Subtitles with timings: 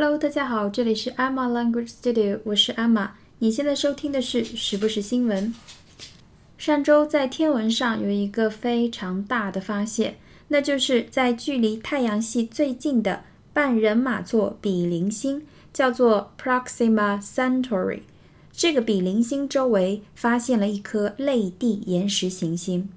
[0.00, 3.10] Hello，大家好，这里是 Emma Language Studio，我是 Emma。
[3.40, 5.52] 你现在收听的是时不时新闻。
[6.56, 10.16] 上周在天文上有一个非常大的发现，
[10.46, 18.02] 那就是在距离太阳系最近的半人马座比邻星，叫做 Proxima Centauri。
[18.52, 22.88] 这个比邻星周围发现了一颗类地岩石行星。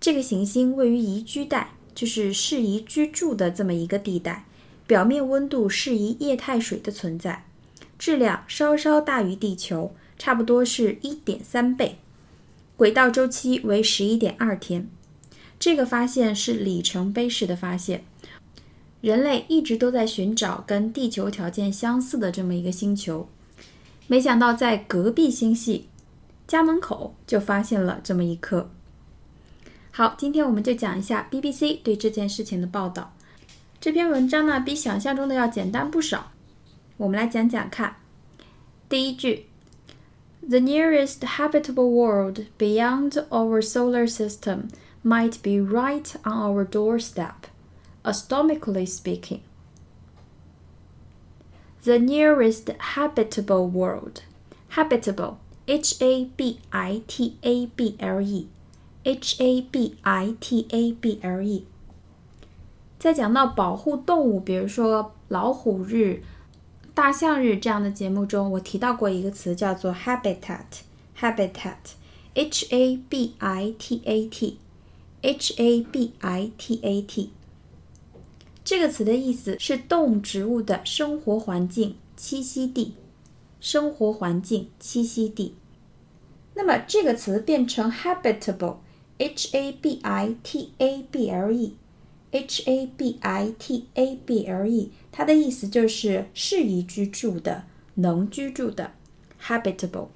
[0.00, 4.45] 这个行星位于宜居带，就是适宜居住的这么一个地带。
[4.86, 7.44] 表面温度适宜液态水的存在，
[7.98, 11.98] 质量稍稍大于地球，差不多是一点三倍，
[12.76, 14.88] 轨道周期为十一点二天。
[15.58, 18.04] 这个发现是里程碑式的发现。
[19.00, 23.28] 人类一直都在寻找跟地球条件相似的这么一个星球，
[24.06, 25.88] 没想到在隔壁星系
[26.46, 28.70] 家门口就发现了这么一颗。
[29.90, 33.15] 好，今天我们就讲一下 BBC 对这件事情的报道。
[33.79, 36.31] 这篇文章呢，比想象中的要简单不少。
[36.97, 37.95] 我们来讲讲看。
[38.87, 39.47] 第一句：
[40.47, 44.69] The nearest habitable world beyond our solar system
[45.03, 47.47] might be right on our doorstep,
[48.03, 49.39] astronomically speaking.
[51.83, 54.21] The nearest habitable world,
[54.75, 58.47] habitable, H A B I T A B L E,
[59.03, 61.65] H A B I T A B L E。
[62.98, 66.22] 在讲到保护动物，比如说老虎日、
[66.94, 77.30] 大象日这样的节目中，我提到过一个词叫做 habitat，habitat，h a b i t a t，h a b i t a t，
[78.64, 82.94] 这个词的意思是动、植物的生活环境、栖息地，
[83.60, 85.54] 生活环境、栖息地。
[86.54, 91.76] 那么这个词变成 habitable，h a b i t a b l e。
[92.35, 98.91] habitable，它的意思就是适宜居住的、能居住的，
[99.41, 100.07] habitable。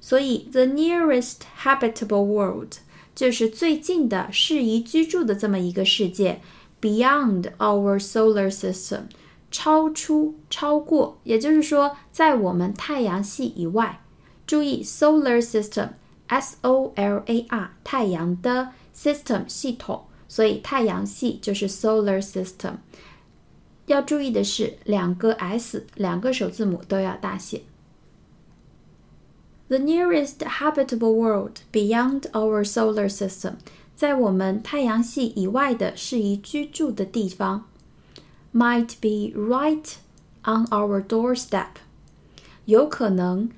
[0.00, 2.78] 所以，the nearest habitable world
[3.14, 6.40] 就是最近的适宜居住的这么一个世界，
[6.80, 9.02] beyond our solar system，
[9.50, 14.00] 超出、超过，也就是说，在我们太阳系以外。
[14.44, 20.04] 注意，solar system，s o l a r，太阳的 system 系统。
[20.28, 22.74] 所以太阳系就是 solar system。
[23.86, 27.62] 要注意的是，两个 s，两个首字母都要大写。
[29.68, 33.54] The nearest habitable world beyond our solar system，
[33.96, 37.66] 在我们太阳系以外的适宜居住的地方，
[38.54, 39.94] might be right
[40.44, 41.68] on our doorstep，
[42.66, 43.50] 有可能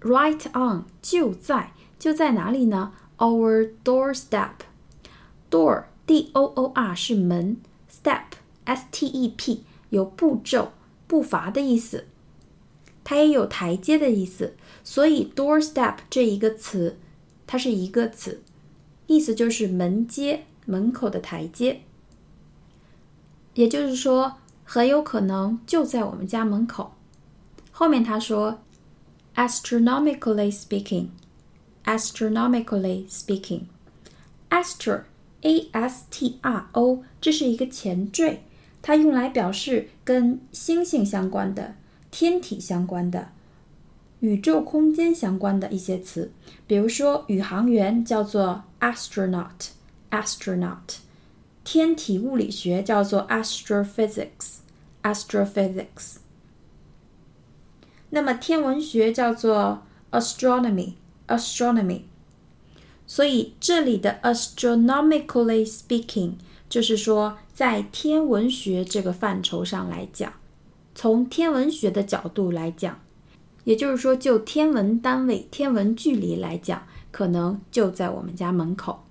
[0.00, 2.92] right on 就在就在哪里呢？
[3.18, 5.84] Our doorstep，door。
[6.13, 7.57] D O O R 是门
[7.91, 8.25] ，step
[8.65, 10.73] S T E P 有步骤、
[11.07, 12.05] 步伐的意思，
[13.03, 14.53] 它也有台阶的意思。
[14.83, 16.99] 所以 doorstep 这一个词，
[17.47, 18.43] 它是一个词，
[19.07, 21.81] 意思就是门阶、门口的台阶。
[23.55, 26.93] 也就是说，很有可能就在我们家门口。
[27.71, 28.59] 后面他说
[29.33, 35.05] ，astronomically speaking，astronomically speaking，astro。
[35.43, 38.41] A S T R O，这是一个前缀，
[38.81, 41.75] 它用来表示跟星星相关的、
[42.11, 43.29] 天体相关的、
[44.21, 46.31] 宇宙空间相关的一些词。
[46.65, 50.97] 比如说，宇航员叫做 astronaut，astronaut；
[51.63, 56.15] 天体物理学叫做 astrophysics，astrophysics。
[58.11, 62.03] 那么天文学叫做 astronomy，astronomy。
[63.06, 66.32] 所以这里的 astronomically speaking
[66.68, 70.32] 就是说，在天文学这个范畴上来讲，
[70.94, 73.00] 从天文学的角度来讲，
[73.64, 79.04] 也就是说，就天文单位、天文距离来讲，可能就在我们家门口。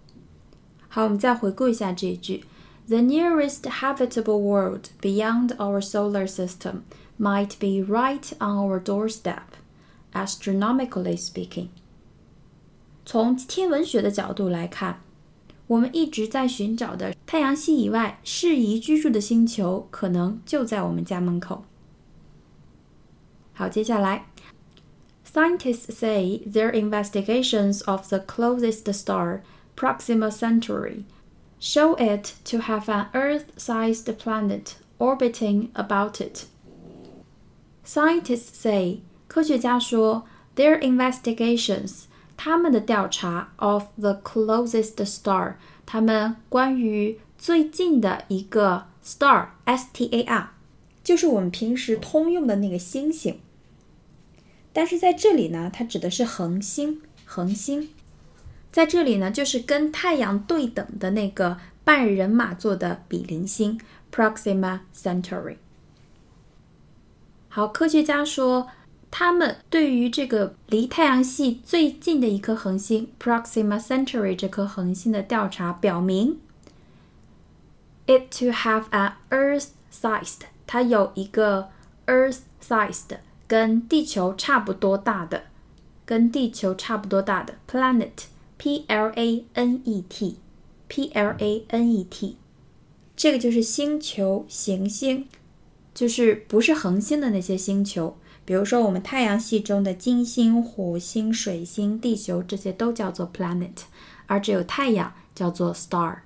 [0.88, 2.44] 好，我们再回顾一下这一句：
[2.88, 6.84] The nearest habitable world beyond our solar system
[7.20, 9.42] might be right on our doorstep,
[10.14, 11.70] astronomically speaking.
[13.06, 15.02] 从天文学的角度来看，
[15.68, 21.64] 我们一直在寻找的太阳系以外适宜居住的星球，可能就在我们家门口。
[23.54, 24.28] 好，接下来，
[25.26, 29.42] Scientists say their investigations of the closest star,
[29.76, 31.04] Proxima Centauri,
[31.60, 36.46] show it to have an Earth-sized planet orbiting about it.
[37.86, 40.26] Scientists say，科学家说，
[40.56, 42.04] their investigations
[42.37, 45.55] 他们的调查 of the closest star，
[45.87, 50.53] 他们关于最近的一个 star，s t a r，
[51.05, 53.41] 就是我们平时通用的那个星星。
[54.73, 57.91] 但是在这里呢，它指的是恒星，恒星。
[58.71, 63.79] 在这里呢，就是跟太阳对等的那个半人马座的比邻星
[64.11, 65.57] Proxima Centauri。
[67.51, 68.69] 好，科学家说，
[69.15, 76.41] 他们对于这个离太阳系最近的一颗恒星 Proxima Centauri 这颗恒星的调查表明
[78.07, 81.69] ，it to have an Earth-sized，它有一个
[82.07, 85.43] Earth-sized，跟地球差不多大的，
[86.07, 92.39] 跟地球差不多大的 planet，P L A N E T，P L A N E T，
[93.15, 95.29] 这个就是星球、行星。
[95.95, 103.83] 就是不是恒星的那些星球，比如说我们太阳系中的金星、火星、水星、地球，这些都叫做 planet，
[104.27, 106.19] 而只有太阳叫做 star。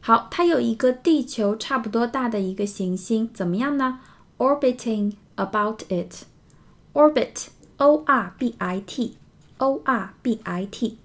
[0.00, 4.00] 好，它有一个地球差不多大的一个行星，怎么样呢
[4.38, 10.98] ？Orbiting about it，orbit，o r b i t，o r b i t。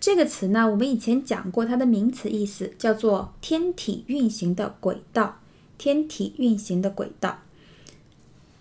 [0.00, 5.38] 这个词呢，我们以前讲过，它的名词意思叫做天体运行的轨道。
[5.78, 7.38] 天体运行的轨道。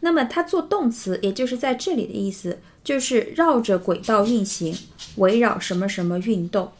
[0.01, 4.77] 那么它做动词，也就是在这里的意思，就是绕着轨道运行，
[5.15, 6.71] 围绕什么什么运动。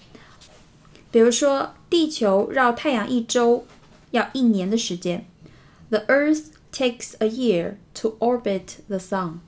[1.11, 3.65] 比如说，地球绕太阳一周
[4.11, 5.25] 要一年的时间。
[5.89, 9.39] The Earth takes a year to orbit the sun.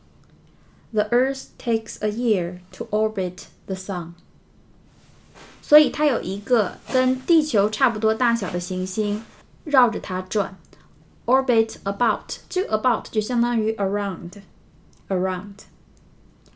[0.92, 4.14] The Earth takes a year to orbit the sun.
[5.62, 9.24] 所以它有一个跟地球差不多大小的行星
[9.64, 10.58] 绕着它转
[11.26, 15.61] ，orbit about，这个 about 就相当于 around，around。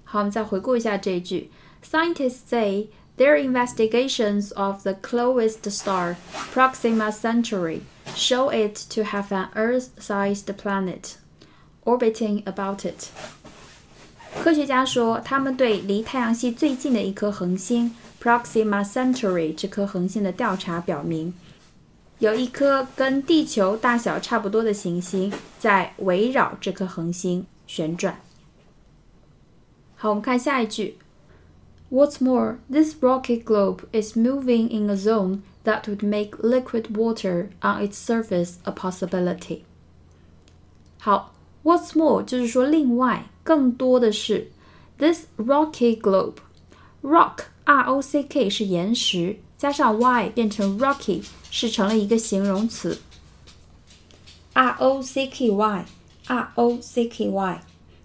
[0.05, 1.51] 好，我们再回顾一下这一句：
[1.83, 6.17] Scientists say their investigations of the closest star,
[6.55, 7.81] Proxima Centauri,
[8.15, 11.15] show it to have an Earth-sized planet
[11.85, 13.09] orbiting about it.
[14.43, 21.35] 科学家说，他们对离太阳系最近的一颗恒星 Proxima Centauri 这颗恒星的调查表明，
[22.20, 28.20] 有一颗跟地球大小差不多的行星在围绕这颗恒星旋转。
[29.96, 30.98] 好，我们看下一句。
[31.90, 37.82] What's more, this rocky globe is moving in a zone that would make liquid water on
[37.82, 39.62] its surface a possibility.
[41.00, 41.34] 好
[41.64, 43.30] ，What's more 就是说另外。
[43.48, 44.52] 更多的是
[44.98, 53.00] ，this rocky globe，rock r o c k 是岩石，加上 y 变成 rocky，是成了一个形容词。
[54.54, 55.86] r o c k y
[56.28, 57.62] r o c k y，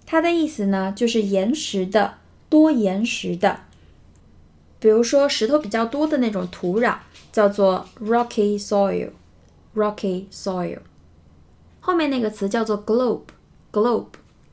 [0.06, 2.14] 它的意思呢就是岩石的，
[2.48, 3.60] 多岩石的。
[4.78, 6.96] 比如说石头比较多的那种土壤
[7.30, 10.78] 叫做 rocky soil，rocky soil。
[11.80, 14.06] 后面那个词叫做 globe，globe。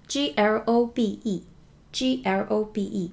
[0.08, 3.12] G L O B E，G L O B E，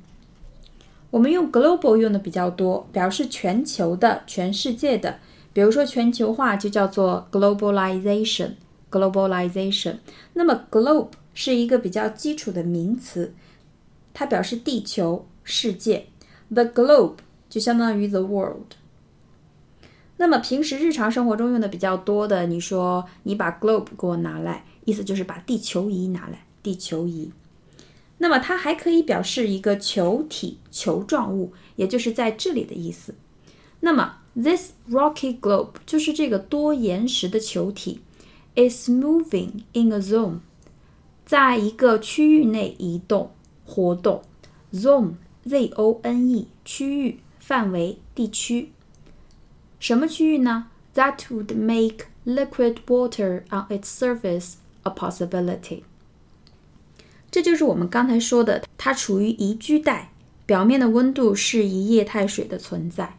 [1.10, 5.18] 我们用 global 用的比较多，表示全球的、全世界的。
[5.52, 9.96] 比如说全球化就叫做 globalization，globalization。
[10.34, 13.32] 那么 globe 是一个比较基础的名词，
[14.12, 16.08] 它表示地球、世界。
[16.50, 17.14] The globe
[17.48, 18.74] 就相当于 the world。
[20.18, 26.44] 那么平时日常生活中用的比较多的，你说你把 globe 给我拿来，意思就是把地球仪拿来。
[26.62, 27.30] 地球仪，
[28.18, 33.14] 那么它还可以表示一个球体、球状物，也就是在这里的意思。
[33.80, 38.00] 那么，this rocky globe 就是这个多岩石的球体
[38.54, 40.38] ，is moving in a zone，
[41.26, 43.32] 在一个区域内移动、
[43.64, 44.22] 活动。
[44.72, 48.72] zone，z o n e，区域、范围、地区。
[49.78, 55.82] 什么区域呢？That would make liquid water on its surface a possibility。
[57.29, 60.11] 这就是我们刚才说的，它处于宜居带，
[60.45, 63.17] 表面的温度适宜液态水的存在。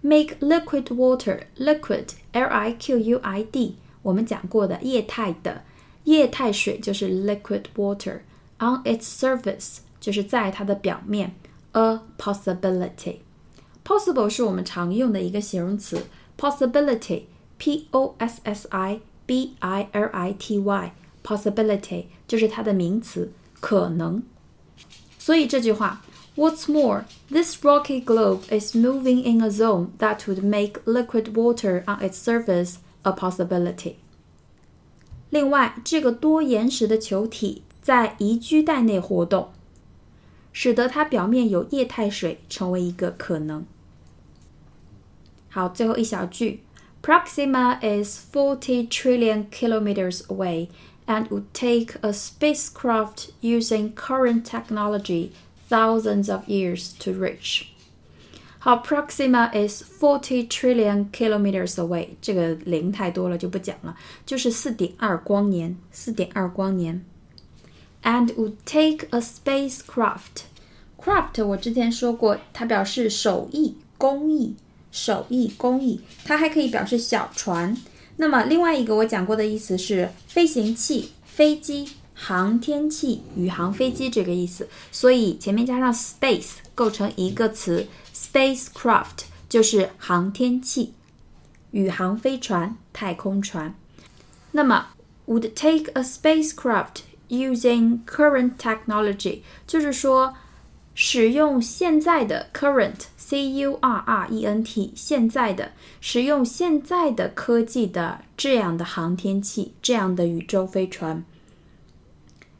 [0.00, 5.64] Make liquid water liquid L I Q U I D，我们讲过的液态的
[6.04, 11.34] 液态水就是 liquid water。On its surface 就是在它的表面。
[11.72, 16.04] A possibility，possible 是我们常用的一个形容词。
[16.38, 20.94] Possibility，P O S S I B I L I T Y。
[21.24, 24.22] Possibility 就是它的名词，可能。
[25.18, 26.02] 所以这句话，
[26.36, 31.98] What's more, this rocky globe is moving in a zone that would make liquid water on
[32.00, 33.94] its surface a possibility。
[35.30, 39.50] 另外，这个多岩石的球体在宜居带内活动，
[40.52, 43.64] 使得它表面有液态水成为一个可能。
[45.48, 46.60] 好，最后一小句
[47.02, 50.68] Proxima is 40 trillion kilometers away
[51.06, 55.30] and would take a spacecraft using current technology
[55.68, 57.66] thousands of years to reach.
[58.58, 62.08] 好，Proxima is forty trillion kilometers away。
[62.20, 67.04] 这个零太多了就不讲了，就是四点二光年，四点二光年。
[68.02, 74.56] And would take a spacecraft。Craft 我之前说过，它表示手艺、工艺、
[74.90, 76.00] 手艺、工艺。
[76.24, 77.76] 它还可以表示小船。
[78.17, 84.67] 那么另外一个我讲过的意思是飞行器、飞机、航天器、宇航飞机这个意思。
[84.91, 87.87] 所以前面加上 space 构成一个词。
[88.13, 90.93] Spacecraft 就是航天器、
[91.71, 93.75] 宇航飞船、太空船。
[94.51, 94.89] 那么
[95.27, 100.35] ，would take a spacecraft using current technology，就是说
[100.93, 111.24] 使用现在的 current current，c u r r e n t，现在的使用现在的科技的这样的航天器、这样的宇宙飞船，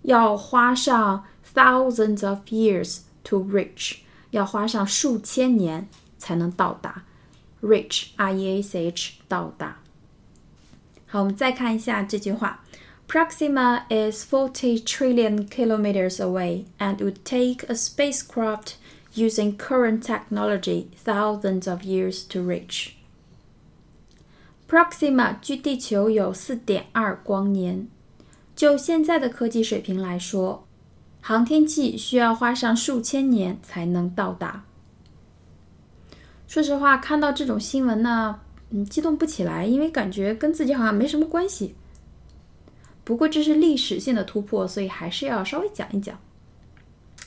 [0.03, 3.99] 要花上 thousands of years to reach。
[4.31, 7.05] 要花上数千年才能到达，
[7.63, 9.79] reach r e a c h 到达。
[11.07, 12.63] 好，我们再看一下这句话：
[13.09, 18.75] Proxima is forty trillion kilometers away and would take a spacecraft
[19.14, 22.92] using current technology thousands of years to reach.
[24.70, 27.88] Proxima 距地球有四点二光年。
[28.56, 30.66] 就现在的科技水平来说，
[31.20, 34.64] 航天器需要花上数千年才能到达。
[36.48, 38.40] 说实话，看到这种新闻呢，
[38.70, 41.76] 嗯，激动不起来，因为感觉跟自己好像没什么关系。
[43.04, 46.20] 不过这是历史性的突破，所以还是要稍微讲一讲，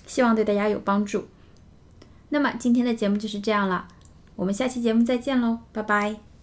[0.06, 1.26] 希望对大家有帮助。
[2.31, 3.87] 那么今天的节目就是这样了，
[4.37, 6.33] 我们下期节目再见喽，拜拜。